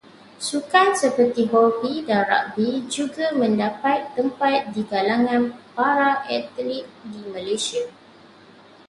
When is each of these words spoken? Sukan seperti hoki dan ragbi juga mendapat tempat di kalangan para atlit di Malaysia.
Sukan 0.47 0.89
seperti 1.03 1.43
hoki 1.53 1.93
dan 2.07 2.21
ragbi 2.31 2.69
juga 2.95 3.25
mendapat 3.41 3.99
tempat 4.17 4.59
di 4.75 4.81
kalangan 4.91 5.43
para 5.77 6.11
atlit 6.37 6.85
di 7.11 7.21
Malaysia. 7.33 7.83